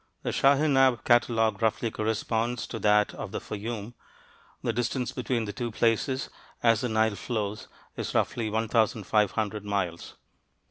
The 0.23 0.31
Shaheinab 0.31 1.03
catalogue 1.03 1.61
roughly 1.61 1.91
corresponds 1.91 2.65
to 2.65 2.79
that 2.79 3.13
of 3.13 3.31
the 3.31 3.39
Fayum; 3.39 3.93
the 4.63 4.73
distance 4.73 5.11
between 5.11 5.45
the 5.45 5.53
two 5.53 5.69
places, 5.69 6.31
as 6.63 6.81
the 6.81 6.89
Nile 6.89 7.13
flows, 7.13 7.67
is 7.95 8.15
roughly 8.15 8.49
1,500 8.49 9.63
miles. 9.63 10.15